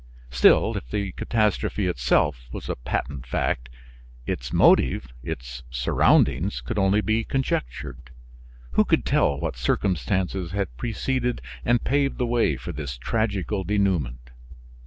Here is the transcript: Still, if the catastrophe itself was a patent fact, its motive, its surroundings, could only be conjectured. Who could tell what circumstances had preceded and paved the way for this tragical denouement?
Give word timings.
Still, 0.31 0.75
if 0.77 0.89
the 0.89 1.11
catastrophe 1.11 1.85
itself 1.85 2.47
was 2.51 2.69
a 2.69 2.75
patent 2.75 3.27
fact, 3.27 3.69
its 4.25 4.51
motive, 4.51 5.13
its 5.21 5.61
surroundings, 5.69 6.59
could 6.59 6.79
only 6.79 7.01
be 7.01 7.23
conjectured. 7.23 8.09
Who 8.71 8.83
could 8.83 9.05
tell 9.05 9.39
what 9.39 9.55
circumstances 9.57 10.53
had 10.53 10.75
preceded 10.75 11.39
and 11.63 11.83
paved 11.83 12.17
the 12.17 12.25
way 12.25 12.57
for 12.57 12.71
this 12.71 12.97
tragical 12.97 13.63
denouement? 13.63 14.31